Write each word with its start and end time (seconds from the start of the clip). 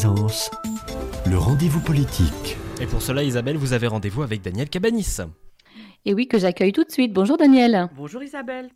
présence, 0.00 0.50
le 1.28 1.36
rendez-vous 1.36 1.80
politique. 1.80 2.56
Et 2.80 2.86
pour 2.86 3.02
cela, 3.02 3.22
Isabelle, 3.22 3.58
vous 3.58 3.74
avez 3.74 3.86
rendez-vous 3.86 4.22
avec 4.22 4.40
Daniel 4.40 4.70
Cabanis. 4.70 5.18
Et 6.06 6.14
oui, 6.14 6.26
que 6.26 6.38
j'accueille 6.38 6.72
tout 6.72 6.84
de 6.84 6.90
suite. 6.90 7.12
Bonjour 7.12 7.36
Daniel. 7.36 7.90
Bonjour 7.94 8.22
Isabelle. 8.22 8.70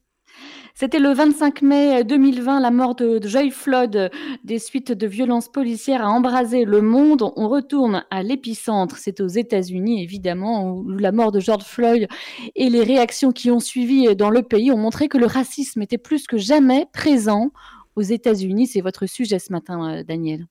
C'était 0.74 0.98
le 0.98 1.14
25 1.14 1.62
mai 1.62 2.04
2020, 2.04 2.60
la 2.60 2.71
mort 2.71 2.95
de, 2.95 3.26
Joy 3.26 3.50
Floyd 3.50 4.10
des 4.45 4.58
suites 4.58 4.92
de 4.92 5.06
violences 5.06 5.48
policières 5.48 6.04
a 6.04 6.10
embrasé 6.10 6.67
le 6.67 6.83
monde. 6.83 7.33
On 7.37 7.49
retourne 7.49 8.04
à 8.11 8.22
l'épicentre, 8.22 8.99
c'est 8.99 9.22
aux 9.22 9.29
États-Unis 9.29 10.03
évidemment, 10.03 10.72
où 10.72 10.91
la 10.91 11.11
mort 11.11 11.33
de 11.33 11.41
George 11.41 11.65
Floyd 11.65 12.06
et 12.54 12.69
les 12.69 12.83
réactions 12.83 13.33
qui 13.33 13.51
ont 13.51 13.61
suivi 13.61 14.15
dans 14.15 14.29
le 14.29 14.43
pays 14.43 14.71
ont 14.71 14.77
montré 14.77 15.09
que 15.09 15.17
le 15.17 15.27
racisme 15.27 15.81
était 15.81 15.97
plus 15.97 16.27
que 16.27 16.37
jamais 16.37 16.84
présent 16.93 17.51
aux 17.97 18.02
États-Unis. 18.02 18.66
C'est 18.66 18.83
votre 18.83 19.06
sujet 19.06 19.38
ce 19.38 19.52
matin, 19.52 19.91
euh, 19.91 20.02
Daniel. 20.02 20.48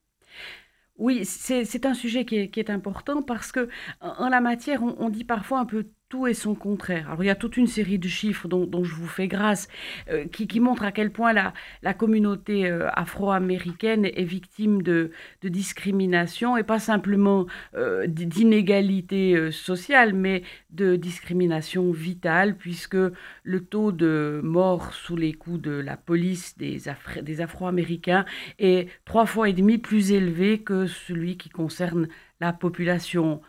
Oui, 0.96 1.24
c'est 1.24 1.86
un 1.86 1.94
sujet 1.94 2.24
qui 2.24 2.36
est, 2.36 2.70
important 2.70 3.22
parce 3.22 3.50
que 3.50 3.68
en 4.00 4.28
la 4.28 4.40
matière, 4.40 4.82
on 4.82 5.08
dit 5.10 5.24
parfois 5.24 5.58
un 5.58 5.66
peu 5.66 5.90
et 6.26 6.34
son 6.34 6.54
contraire. 6.54 7.08
Alors 7.08 7.22
il 7.22 7.26
y 7.26 7.30
a 7.30 7.34
toute 7.34 7.56
une 7.56 7.66
série 7.66 7.98
de 7.98 8.08
chiffres 8.08 8.48
dont, 8.48 8.84
je 8.84 8.94
vous 8.94 9.06
fais 9.06 9.26
grâce 9.28 9.68
euh, 10.10 10.26
qui, 10.26 10.46
qui, 10.46 10.60
montrent 10.60 10.84
à 10.84 10.92
quel 10.92 11.10
point 11.10 11.32
la, 11.32 11.94
communauté 11.94 12.66
euh, 12.66 12.88
afro-américaine 12.92 14.04
est 14.04 14.24
victime 14.24 14.82
de, 14.82 15.10
discrimination 15.42 16.56
et 16.56 16.62
pas 16.62 16.78
simplement 16.78 17.46
euh, 17.76 18.06
d'inégalité 18.06 19.50
sociale, 19.50 20.14
mais 20.14 20.42
de 20.70 20.96
discrimination 20.96 21.90
vitale 21.90 22.56
puisque 22.56 22.96
le 23.42 23.64
taux 23.64 23.92
de 23.92 24.40
mort 24.42 24.94
sous 24.94 25.16
les 25.16 25.32
coups 25.32 25.60
de 25.60 25.72
la 25.72 25.96
police 25.96 26.56
des, 26.56 26.80
des 27.22 27.40
afro-américains 27.40 28.24
est 28.58 28.88
trois 29.04 29.26
fois 29.26 29.48
et 29.48 29.52
demi 29.52 29.78
plus 29.78 30.12
élevé 30.12 30.60
que 30.60 30.86
celui 30.86 31.36
qui 31.36 31.50
concerne 31.50 32.08
la 32.40 32.52
population 32.52 33.40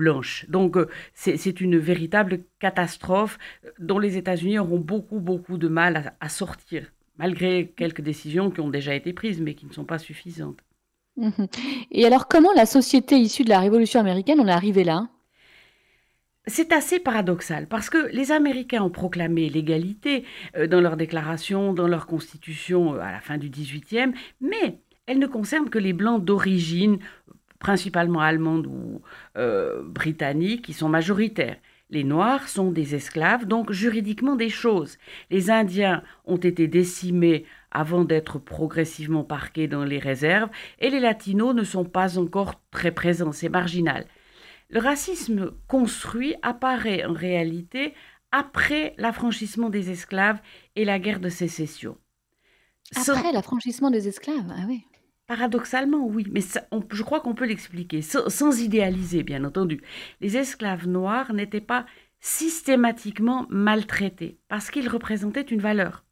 blanche. 0.00 0.46
Donc 0.48 0.76
euh, 0.76 0.88
c'est 1.14 1.60
une 1.60 1.78
véritable 1.78 2.40
catastrophe 2.58 3.38
euh, 3.64 3.70
dont 3.78 3.98
les 3.98 4.16
États-Unis 4.16 4.58
auront 4.58 4.80
beaucoup, 4.80 5.20
beaucoup 5.20 5.58
de 5.58 5.68
mal 5.68 6.14
à, 6.18 6.28
sortir, 6.28 6.90
malgré 7.18 7.72
quelques 7.76 8.00
décisions 8.00 8.50
qui 8.50 8.60
ont 8.60 8.70
déjà 8.70 8.94
été 8.94 9.12
prises, 9.12 9.40
mais 9.40 9.54
qui 9.54 9.66
ne 9.66 9.72
sont 9.72 9.84
pas 9.84 9.98
suffisantes. 9.98 10.60
Mhm. 11.16 11.46
Et 11.90 12.06
alors 12.06 12.28
comment 12.28 12.52
la 12.54 12.66
société 12.66 13.16
issue 13.16 13.44
de 13.44 13.50
la 13.50 13.60
Révolution 13.60 14.00
américaine 14.00 14.40
en 14.40 14.48
est 14.48 14.58
arrivée 14.60 14.84
là? 14.84 15.08
C'est 16.46 16.72
assez 16.72 16.98
paradoxal 16.98 17.68
parce 17.68 17.90
que 17.90 18.10
les 18.12 18.32
Américains 18.32 18.82
ont 18.82 18.90
proclamé 18.90 19.50
l'égalité 19.50 20.24
euh, 20.56 20.66
dans 20.66 20.80
leur 20.80 20.96
déclaration, 20.96 21.74
dans 21.74 21.86
leur 21.86 22.06
constitution 22.06 22.94
à 22.94 23.12
la 23.12 23.20
fin 23.20 23.36
du 23.36 23.50
18e, 23.50 24.14
mais 24.40 24.80
elle 25.06 25.18
ne 25.18 25.26
concerne 25.26 25.68
que 25.68 25.78
les 25.78 25.92
Blancs 25.92 26.24
d'origine 26.24 26.98
principalement 27.60 28.20
allemandes 28.20 28.66
ou 28.66 29.02
euh, 29.36 29.82
britanniques, 29.84 30.64
qui 30.64 30.72
sont 30.72 30.88
majoritaires. 30.88 31.58
Les 31.90 32.04
Noirs 32.04 32.48
sont 32.48 32.70
des 32.70 32.94
esclaves, 32.94 33.46
donc 33.46 33.72
juridiquement 33.72 34.36
des 34.36 34.48
choses. 34.48 34.96
Les 35.30 35.50
Indiens 35.50 36.02
ont 36.24 36.36
été 36.36 36.66
décimés 36.66 37.44
avant 37.70 38.04
d'être 38.04 38.38
progressivement 38.38 39.24
parqués 39.24 39.68
dans 39.68 39.84
les 39.84 39.98
réserves, 39.98 40.50
et 40.78 40.90
les 40.90 41.00
Latinos 41.00 41.54
ne 41.54 41.64
sont 41.64 41.84
pas 41.84 42.18
encore 42.18 42.60
très 42.70 42.92
présents, 42.92 43.32
c'est 43.32 43.48
marginal. 43.48 44.06
Le 44.70 44.80
racisme 44.80 45.52
construit 45.66 46.34
apparaît 46.42 47.04
en 47.04 47.12
réalité 47.12 47.92
après 48.30 48.94
l'affranchissement 48.96 49.68
des 49.68 49.90
esclaves 49.90 50.40
et 50.76 50.84
la 50.84 51.00
guerre 51.00 51.20
de 51.20 51.28
sécession. 51.28 51.98
Après 52.96 53.32
l'affranchissement 53.32 53.90
des 53.90 54.08
esclaves, 54.08 54.50
ah 54.50 54.64
oui. 54.68 54.84
Paradoxalement, 55.30 56.08
oui, 56.08 56.26
mais 56.32 56.40
je 56.40 57.02
crois 57.04 57.20
qu'on 57.20 57.36
peut 57.36 57.46
l'expliquer, 57.46 58.02
sans, 58.02 58.60
idéaliser, 58.60 59.22
bien 59.22 59.44
entendu. 59.44 59.80
Les 60.20 60.36
esclaves 60.36 60.88
noirs 60.88 61.32
n'étaient 61.32 61.60
pas 61.60 61.86
systématiquement 62.18 63.46
maltraités, 63.48 64.40
parce 64.48 64.72
qu'ils 64.72 64.88
représentaient 64.88 65.42
une 65.42 65.60
valeur. 65.60 66.04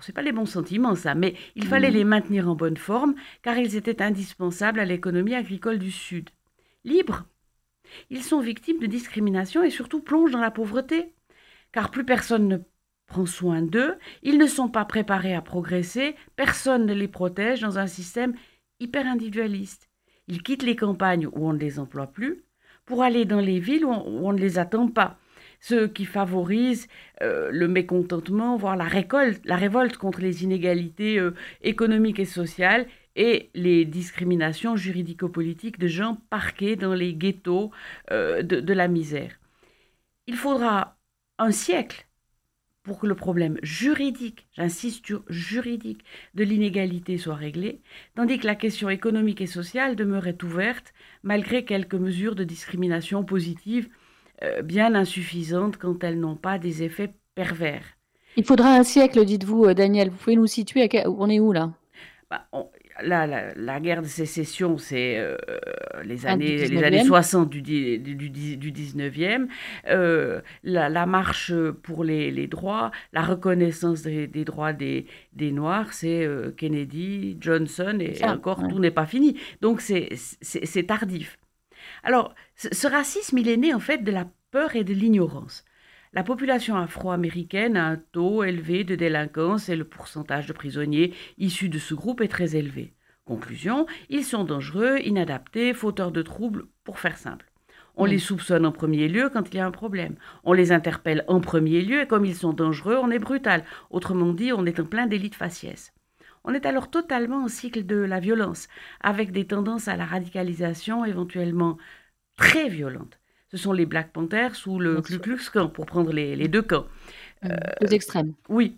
Ce 0.00 0.10
n'est 0.10 0.12
pas 0.12 0.22
les 0.22 0.32
bons 0.32 0.44
sentiments, 0.44 0.96
ça, 0.96 1.14
mais 1.14 1.36
il 1.54 1.66
fallait 1.66 1.92
mmh. 1.92 1.94
les 1.94 2.04
maintenir 2.04 2.48
en 2.48 2.56
bonne 2.56 2.76
forme, 2.76 3.14
car 3.42 3.56
ils 3.56 3.76
étaient 3.76 4.02
indispensables 4.02 4.80
à 4.80 4.84
l'économie 4.84 5.36
agricole 5.36 5.78
du 5.78 5.92
Sud. 5.92 6.30
Libres, 6.82 7.26
ils 8.10 8.24
sont 8.24 8.40
victimes 8.40 8.80
de 8.80 8.86
discrimination 8.86 9.62
et 9.62 9.70
surtout 9.70 10.00
plongent 10.00 10.32
dans 10.32 10.40
la 10.40 10.50
pauvreté, 10.50 11.14
car 11.70 11.92
plus 11.92 12.04
personne 12.04 12.48
ne 12.48 12.58
prend 13.06 13.24
soin 13.24 13.62
d'eux, 13.62 13.96
ils 14.22 14.36
ne 14.36 14.46
sont 14.46 14.68
pas 14.68 14.84
préparés 14.84 15.34
à 15.34 15.42
progresser, 15.42 16.14
personne 16.36 16.86
ne 16.86 16.92
les 16.92 17.08
protège 17.08 17.60
dans 17.60 17.78
un 17.78 17.86
système 17.86 18.34
hyper 18.80 19.06
individualiste. 19.06 19.88
Ils 20.28 20.42
quittent 20.42 20.62
les 20.62 20.76
campagnes 20.76 21.26
où 21.26 21.48
on 21.48 21.52
ne 21.52 21.58
les 21.58 21.78
emploie 21.78 22.08
plus 22.08 22.44
pour 22.84 23.02
aller 23.02 23.24
dans 23.24 23.40
les 23.40 23.60
villes 23.60 23.84
où 23.84 23.90
on, 23.90 24.32
ne 24.32 24.38
les 24.38 24.58
attend 24.58 24.88
pas, 24.88 25.18
ce 25.60 25.86
qui 25.86 26.06
favorise 26.06 26.88
euh, 27.22 27.50
le 27.52 27.68
mécontentement, 27.68 28.56
voire 28.56 28.76
la, 28.76 28.84
récolte, 28.84 29.44
la 29.44 29.56
révolte 29.56 29.98
contre 29.98 30.20
les 30.20 30.42
inégalités 30.42 31.18
euh, 31.18 31.34
économiques 31.60 32.18
et 32.18 32.24
sociales 32.24 32.86
et 33.14 33.50
les 33.54 33.84
discriminations 33.84 34.76
juridico-politiques 34.76 35.78
de 35.78 35.88
gens 35.88 36.18
parqués 36.30 36.76
dans 36.76 36.94
les 36.94 37.14
ghettos 37.14 37.70
euh, 38.10 38.42
de 38.42 38.72
la 38.72 38.88
misère. 38.88 39.38
Il 40.26 40.36
faudra 40.36 40.98
un 41.38 41.50
siècle 41.50 42.07
pour 42.88 42.98
que 42.98 43.06
le 43.06 43.14
problème 43.14 43.58
juridique, 43.62 44.46
j'insiste 44.56 45.04
sur 45.06 45.22
juridique, 45.28 46.04
de 46.34 46.42
l'inégalité 46.42 47.18
soit 47.18 47.34
réglé, 47.34 47.82
tandis 48.16 48.38
que 48.38 48.46
la 48.46 48.54
question 48.54 48.88
économique 48.88 49.42
et 49.42 49.46
sociale 49.46 49.94
demeurait 49.94 50.42
ouverte 50.42 50.94
malgré 51.22 51.66
quelques 51.66 51.94
mesures 51.94 52.34
de 52.34 52.44
discrimination 52.44 53.24
positive 53.24 53.90
euh, 54.42 54.62
bien 54.62 54.94
insuffisantes 54.94 55.76
quand 55.76 56.02
elles 56.02 56.18
n'ont 56.18 56.36
pas 56.36 56.58
des 56.58 56.82
effets 56.82 57.12
pervers. 57.34 57.84
Il 58.36 58.44
faudra 58.44 58.74
un 58.74 58.84
siècle, 58.84 59.22
dites-vous, 59.24 59.66
euh, 59.66 59.74
Daniel. 59.74 60.08
Vous 60.08 60.16
pouvez 60.16 60.36
nous 60.36 60.46
situer 60.46 60.88
On 61.06 61.28
est 61.28 61.40
où 61.40 61.52
là? 61.52 61.72
Bah, 62.30 62.46
la, 63.02 63.54
la, 63.54 63.80
guerre 63.80 64.02
de 64.02 64.06
sécession, 64.06 64.76
c'est 64.76 65.16
euh, 65.16 65.38
les, 66.04 66.26
années, 66.26 66.68
les 66.68 66.84
années 66.84 67.04
60 67.04 67.48
du, 67.48 67.62
du, 67.62 67.98
du, 67.98 68.72
19e. 68.72 69.48
Euh, 69.86 70.42
la, 70.62 71.06
marche 71.06 71.54
pour 71.82 72.04
les, 72.04 72.30
les, 72.30 72.46
droits, 72.46 72.90
la 73.14 73.22
reconnaissance 73.22 74.02
des, 74.02 74.26
des 74.26 74.44
droits 74.44 74.74
des, 74.74 75.06
des 75.32 75.52
Noirs, 75.52 75.94
c'est 75.94 76.22
euh, 76.26 76.50
Kennedy, 76.50 77.38
Johnson, 77.40 77.98
et, 78.00 78.22
encore, 78.24 78.66
tout 78.68 78.78
n'est 78.78 78.90
pas 78.90 79.06
fini. 79.06 79.38
Donc, 79.62 79.80
c'est 79.80 80.86
tardif. 80.86 81.38
Alors, 82.02 82.34
ce 82.56 82.86
racisme, 82.86 83.38
il 83.38 83.48
est 83.48 83.56
né 83.56 83.72
en 83.72 83.80
fait 83.80 84.04
de 84.04 84.10
la 84.12 84.26
peur 84.50 84.76
et 84.76 84.84
de 84.84 84.92
l'ignorance. 84.92 85.64
La 86.14 86.22
population 86.22 86.76
afro-américaine 86.76 87.76
a 87.76 87.86
un 87.86 87.96
taux 87.96 88.42
élevé 88.42 88.82
de 88.82 88.94
délinquance 88.94 89.68
et 89.68 89.76
le 89.76 89.84
pourcentage 89.84 90.46
de 90.46 90.54
prisonniers 90.54 91.12
issus 91.36 91.68
de 91.68 91.78
ce 91.78 91.92
groupe 91.92 92.22
est 92.22 92.28
très 92.28 92.56
élevé. 92.56 92.94
Conclusion, 93.26 93.86
ils 94.08 94.24
sont 94.24 94.44
dangereux, 94.44 95.00
inadaptés, 95.04 95.74
fauteurs 95.74 96.10
de 96.10 96.22
troubles, 96.22 96.64
pour 96.82 96.98
faire 96.98 97.18
simple. 97.18 97.52
On 97.94 98.06
les 98.06 98.18
soupçonne 98.18 98.64
en 98.64 98.72
premier 98.72 99.06
lieu 99.06 99.28
quand 99.28 99.50
il 99.50 99.56
y 99.56 99.60
a 99.60 99.66
un 99.66 99.70
problème. 99.70 100.14
On 100.44 100.54
les 100.54 100.72
interpelle 100.72 101.24
en 101.28 101.40
premier 101.40 101.82
lieu 101.82 102.00
et 102.00 102.06
comme 102.06 102.24
ils 102.24 102.36
sont 102.36 102.54
dangereux, 102.54 102.96
on 103.02 103.10
est 103.10 103.18
brutal. 103.18 103.64
Autrement 103.90 104.32
dit, 104.32 104.52
on 104.52 104.64
est 104.64 104.80
en 104.80 104.84
plein 104.84 105.06
délit 105.06 105.28
de 105.28 105.34
faciès. 105.34 105.92
On 106.44 106.54
est 106.54 106.64
alors 106.64 106.90
totalement 106.90 107.44
au 107.44 107.48
cycle 107.48 107.84
de 107.84 107.96
la 107.96 108.20
violence, 108.20 108.68
avec 109.00 109.30
des 109.32 109.46
tendances 109.46 109.88
à 109.88 109.96
la 109.96 110.06
radicalisation 110.06 111.04
éventuellement 111.04 111.76
très 112.36 112.68
violentes 112.68 113.17
ce 113.50 113.56
sont 113.56 113.72
les 113.72 113.86
Black 113.86 114.12
Panthers 114.12 114.56
ou 114.66 114.78
le 114.78 115.00
Ku 115.00 115.18
Klux 115.18 115.50
Klan, 115.50 115.68
pour 115.68 115.86
prendre 115.86 116.12
les, 116.12 116.48
deux 116.48 116.62
camps. 116.62 116.86
Mmh, 117.42 117.48
deux 117.80 117.94
extrêmes. 117.94 118.34
Oui. 118.48 118.76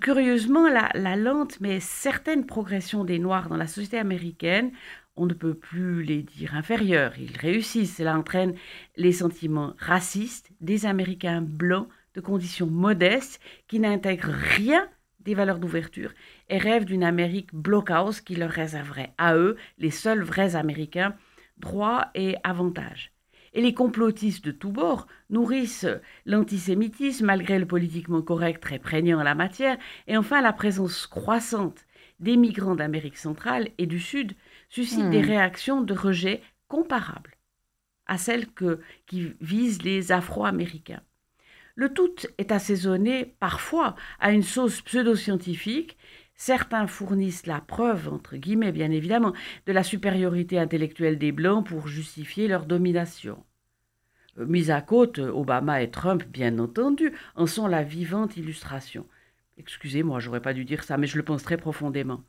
Curieusement, 0.00 0.68
la, 0.68 1.16
lente 1.16 1.60
mais 1.60 1.80
certaine 1.80 2.44
progression 2.44 3.04
des 3.04 3.18
Noirs 3.18 3.48
dans 3.48 3.56
la 3.56 3.66
société 3.66 3.98
américaine, 3.98 4.72
on 5.16 5.26
ne 5.26 5.34
peut 5.34 5.54
plus 5.54 6.02
les 6.02 6.22
dire 6.22 6.54
inférieurs. 6.54 7.12
Ils 7.18 7.36
réussissent. 7.36 7.96
Cela 7.96 8.18
entraîne 8.18 8.54
les 8.96 9.12
sentiments 9.12 9.74
racistes 9.78 10.50
des 10.60 10.86
Américains 10.86 11.40
blancs 11.40 11.88
de 12.14 12.20
conditions 12.20 12.66
modestes 12.66 13.40
qui 13.68 13.80
n'intègrent 13.80 14.32
rien 14.32 14.88
des 15.20 15.34
valeurs 15.34 15.58
d'ouverture 15.58 16.12
et 16.50 16.58
rêvent 16.58 16.84
d'une 16.84 17.04
Amérique 17.04 17.54
blockhouse 17.54 18.20
qui 18.20 18.34
leur 18.34 18.50
réserverait 18.50 19.14
à 19.16 19.36
eux, 19.36 19.56
les 19.78 19.90
seuls 19.90 20.22
vrais 20.22 20.56
Américains, 20.56 21.16
droits 21.58 22.10
et 22.14 22.36
avantages. 22.44 23.13
Et 23.54 23.62
les 23.62 23.72
complotistes 23.72 24.44
de 24.44 24.50
tous 24.50 24.72
bords 24.72 25.06
nourrissent 25.30 25.86
l'antisémitisme 26.26 27.26
malgré 27.26 27.58
le 27.58 27.66
politiquement 27.66 28.20
correct 28.20 28.60
très 28.62 28.78
prégnant 28.78 29.20
en 29.20 29.22
la 29.22 29.34
matière, 29.34 29.78
et 30.06 30.16
enfin 30.16 30.42
la 30.42 30.52
présence 30.52 31.06
croissante 31.06 31.86
des 32.20 32.36
migrants 32.36 32.74
d'Amérique 32.74 33.16
centrale 33.16 33.70
et 33.78 33.86
du 33.86 34.00
Sud 34.00 34.32
suscite 34.68 35.08
des 35.10 35.22
hmm. 35.22 35.26
réactions 35.26 35.80
de 35.80 35.94
rejet 35.94 36.42
comparables 36.68 37.36
à 38.06 38.18
celles 38.18 38.50
que, 38.50 38.80
qui 39.06 39.32
visent 39.40 39.82
les 39.82 40.12
Afro-Américains. 40.12 41.02
Le 41.76 41.92
tout 41.92 42.14
est 42.38 42.52
assaisonné 42.52 43.34
parfois 43.40 43.96
à 44.20 44.32
une 44.32 44.42
sauce 44.42 44.80
pseudo-scientifique, 44.82 45.96
Certains 46.34 46.86
fournissent 46.86 47.46
la 47.46 47.60
preuve, 47.60 48.08
entre 48.08 48.36
guillemets 48.36 48.72
bien 48.72 48.90
évidemment, 48.90 49.32
de 49.66 49.72
la 49.72 49.82
supériorité 49.82 50.58
intellectuelle 50.58 51.18
des 51.18 51.32
Blancs 51.32 51.66
pour 51.66 51.86
justifier 51.88 52.48
leur 52.48 52.66
domination. 52.66 53.42
Euh, 54.38 54.46
mis 54.46 54.70
à 54.70 54.80
côte, 54.80 55.18
Obama 55.18 55.82
et 55.82 55.90
Trump, 55.90 56.24
bien 56.24 56.58
entendu, 56.58 57.12
en 57.36 57.46
sont 57.46 57.66
la 57.66 57.82
vivante 57.82 58.36
illustration. 58.36 59.06
Excusez-moi, 59.58 60.18
j'aurais 60.18 60.42
pas 60.42 60.54
dû 60.54 60.64
dire 60.64 60.82
ça, 60.82 60.96
mais 60.98 61.06
je 61.06 61.16
le 61.16 61.24
pense 61.24 61.44
très 61.44 61.56
profondément. 61.56 62.22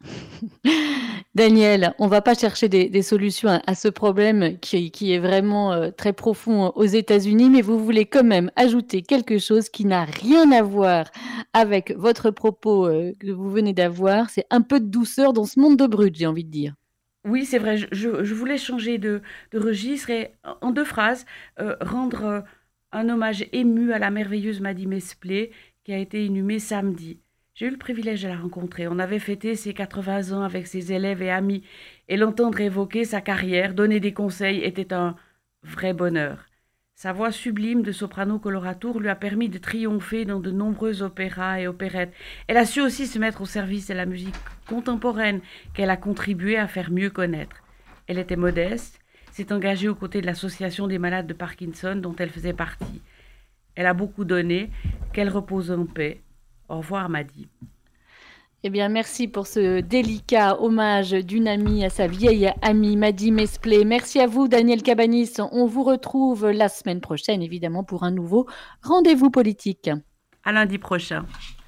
Daniel, 1.34 1.94
on 1.98 2.08
va 2.08 2.22
pas 2.22 2.34
chercher 2.34 2.68
des, 2.68 3.02
solutions 3.02 3.60
à, 3.66 3.74
ce 3.74 3.88
problème 3.88 4.58
qui, 4.58 5.12
est 5.12 5.18
vraiment 5.18 5.72
euh, 5.72 5.90
très 5.90 6.12
profond 6.12 6.72
aux 6.74 6.84
États-Unis, 6.84 7.50
mais 7.50 7.62
vous 7.62 7.82
voulez 7.82 8.06
quand 8.06 8.24
même 8.24 8.50
ajouter 8.56 9.02
quelque 9.02 9.38
chose 9.38 9.68
qui 9.68 9.84
n'a 9.84 10.04
rien 10.04 10.50
à 10.52 10.62
voir 10.62 11.10
avec 11.52 11.94
votre 11.96 12.30
propos 12.30 12.86
euh, 12.86 13.12
que 13.18 13.30
vous 13.30 13.50
venez 13.50 13.72
d'avoir. 13.72 14.30
C'est 14.30 14.46
un 14.50 14.62
peu 14.62 14.80
de 14.80 14.86
douceur 14.86 15.32
dans 15.32 15.44
ce 15.44 15.60
monde 15.60 15.76
de 15.76 15.86
brut, 15.86 16.14
j'ai 16.16 16.26
envie 16.26 16.44
de 16.44 16.50
dire. 16.50 16.74
Oui, 17.24 17.44
c'est 17.44 17.58
vrai, 17.58 17.76
je, 17.76 18.34
voulais 18.34 18.56
changer 18.56 18.96
de, 18.96 19.20
registre 19.52 20.08
et 20.10 20.32
en 20.62 20.70
deux 20.70 20.84
phrases, 20.84 21.26
euh, 21.60 21.76
rendre 21.82 22.44
un 22.92 23.08
hommage 23.08 23.44
ému 23.52 23.92
à 23.92 23.98
la 23.98 24.10
merveilleuse 24.10 24.60
Maddy 24.60 24.86
Mesplé 24.86 25.52
qui 25.84 25.92
a 25.92 25.98
été 25.98 26.24
inhumée 26.24 26.58
samedi. 26.58 27.20
J'ai 27.60 27.66
eu 27.66 27.70
le 27.72 27.76
privilège 27.76 28.22
de 28.22 28.28
la 28.28 28.38
rencontrer. 28.38 28.88
On 28.88 28.98
avait 28.98 29.18
fêté 29.18 29.54
ses 29.54 29.74
80 29.74 30.32
ans 30.32 30.40
avec 30.40 30.66
ses 30.66 30.94
élèves 30.94 31.20
et 31.20 31.30
amis, 31.30 31.62
et 32.08 32.16
l'entendre 32.16 32.58
évoquer 32.58 33.04
sa 33.04 33.20
carrière, 33.20 33.74
donner 33.74 34.00
des 34.00 34.14
conseils, 34.14 34.64
était 34.64 34.94
un 34.94 35.14
vrai 35.62 35.92
bonheur. 35.92 36.46
Sa 36.94 37.12
voix 37.12 37.30
sublime 37.30 37.82
de 37.82 37.92
soprano 37.92 38.38
coloratour 38.38 38.98
lui 38.98 39.10
a 39.10 39.14
permis 39.14 39.50
de 39.50 39.58
triompher 39.58 40.24
dans 40.24 40.40
de 40.40 40.50
nombreux 40.50 41.02
opéras 41.02 41.60
et 41.60 41.66
opérettes. 41.66 42.14
Elle 42.46 42.56
a 42.56 42.64
su 42.64 42.80
aussi 42.80 43.06
se 43.06 43.18
mettre 43.18 43.42
au 43.42 43.46
service 43.46 43.88
de 43.88 43.94
la 43.94 44.06
musique 44.06 44.34
contemporaine 44.66 45.42
qu'elle 45.74 45.90
a 45.90 45.98
contribué 45.98 46.56
à 46.56 46.66
faire 46.66 46.90
mieux 46.90 47.10
connaître. 47.10 47.62
Elle 48.06 48.18
était 48.18 48.36
modeste, 48.36 49.00
s'est 49.32 49.52
engagée 49.52 49.90
aux 49.90 49.94
côtés 49.94 50.22
de 50.22 50.26
l'association 50.26 50.86
des 50.86 50.98
malades 50.98 51.26
de 51.26 51.34
Parkinson 51.34 51.96
dont 51.96 52.16
elle 52.16 52.30
faisait 52.30 52.54
partie. 52.54 53.02
Elle 53.74 53.84
a 53.84 53.92
beaucoup 53.92 54.24
donné, 54.24 54.70
qu'elle 55.12 55.28
repose 55.28 55.70
en 55.70 55.84
paix. 55.84 56.22
Au 56.70 56.78
revoir, 56.78 57.08
Maddy. 57.08 57.48
Eh 58.62 58.70
bien, 58.70 58.88
merci 58.88 59.26
pour 59.26 59.46
ce 59.46 59.80
délicat 59.80 60.60
hommage 60.60 61.10
d'une 61.12 61.48
amie 61.48 61.84
à 61.84 61.90
sa 61.90 62.06
vieille 62.06 62.52
amie 62.62 62.96
Maddy 62.96 63.32
Mesplé. 63.32 63.84
Merci 63.84 64.20
à 64.20 64.26
vous, 64.26 64.46
Daniel 64.46 64.82
Cabanis. 64.82 65.32
On 65.50 65.66
vous 65.66 65.82
retrouve 65.82 66.48
la 66.50 66.68
semaine 66.68 67.00
prochaine, 67.00 67.42
évidemment, 67.42 67.82
pour 67.82 68.04
un 68.04 68.12
nouveau 68.12 68.46
rendez-vous 68.82 69.30
politique. 69.30 69.90
À 70.44 70.52
lundi 70.52 70.78
prochain. 70.78 71.26